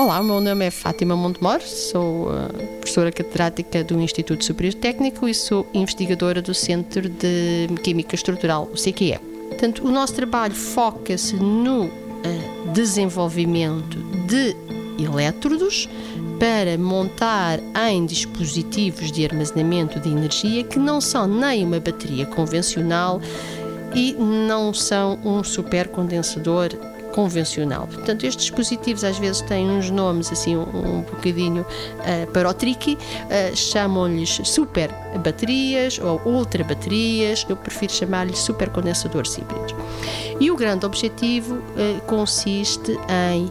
[0.00, 5.28] Olá, o meu nome é Fátima Montemor, sou uh, professora catedrática do Instituto Superior Técnico
[5.28, 9.18] e sou investigadora do Centro de Química Estrutural, o CQE.
[9.48, 11.90] Portanto, o nosso trabalho foca-se no uh,
[12.72, 14.56] desenvolvimento de
[14.98, 15.86] elétrodos
[16.38, 23.20] para montar em dispositivos de armazenamento de energia que não são nem uma bateria convencional
[23.94, 26.70] e não são um supercondensador
[27.12, 27.86] convencional.
[27.86, 32.54] Portanto, estes dispositivos às vezes têm uns nomes assim um, um bocadinho uh, para o
[32.54, 34.90] tricky, uh, chamam-lhes super
[35.22, 39.74] baterias ou ultra baterias, eu prefiro chamar-lhes supercondensadores híbridos.
[40.38, 42.98] E o grande objetivo uh, consiste
[43.32, 43.50] em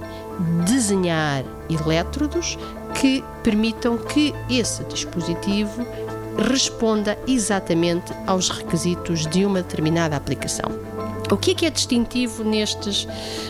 [0.65, 2.57] desenhar elétrodos
[2.99, 5.85] que permitam que esse dispositivo
[6.37, 10.71] responda exatamente aos requisitos de uma determinada aplicação.
[11.31, 13.07] O que é que é distintivo nestes,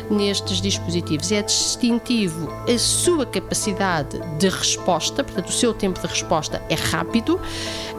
[0.09, 1.31] nestes dispositivos?
[1.31, 7.39] É distintivo a sua capacidade de resposta, portanto, o seu tempo de resposta é rápido,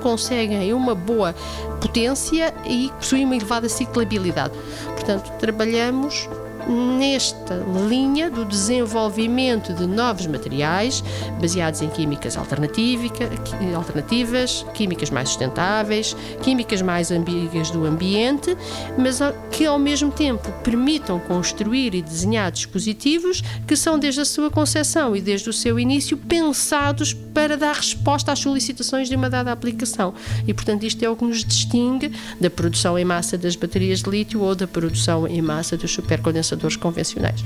[0.02, 1.34] conseguem uma boa
[1.80, 4.52] potência e possuem uma elevada ciclabilidade.
[4.94, 6.28] Portanto, trabalhamos
[6.68, 7.54] nesta
[7.88, 11.02] linha do desenvolvimento de novos materiais
[11.40, 18.56] baseados em químicas alternativas, químicas mais sustentáveis, químicas mais amigas do ambiente,
[18.98, 24.50] mas que ao mesmo tempo permitam construir e desenhar dispositivos que são desde a sua
[24.50, 29.52] concepção e desde o seu início pensados para dar resposta às solicitações de uma dada
[29.52, 30.14] aplicação.
[30.46, 34.10] E portanto isto é o que nos distingue da produção em massa das baterias de
[34.10, 37.44] lítio ou da produção em massa dos supercondensadores convencionais.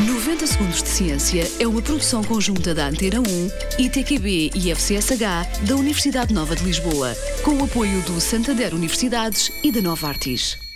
[0.00, 3.50] 90 Segundos de Ciência é uma produção conjunta da Antena 1,
[3.82, 9.72] ITQB e FCSH da Universidade Nova de Lisboa, com o apoio do Santander Universidades e
[9.72, 10.67] da Nova Artis.